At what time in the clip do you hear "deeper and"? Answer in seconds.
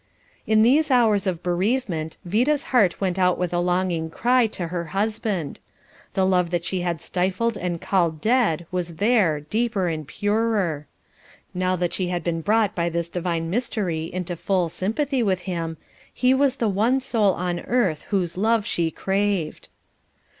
9.41-10.07